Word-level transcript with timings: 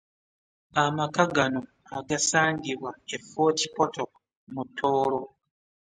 Amaka 0.83 1.23
gano 1.35 1.61
agasangibwa 1.97 2.91
e 3.15 3.17
Fort 3.29 3.59
Portal 3.75 4.09
mu 4.53 4.63
Tooro. 4.77 5.21